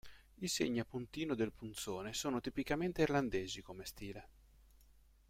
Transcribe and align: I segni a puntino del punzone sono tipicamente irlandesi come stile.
I 0.37 0.47
segni 0.47 0.79
a 0.79 0.83
puntino 0.83 1.35
del 1.35 1.51
punzone 1.53 2.11
sono 2.15 2.41
tipicamente 2.41 3.03
irlandesi 3.03 3.61
come 3.61 3.85
stile. 3.85 4.27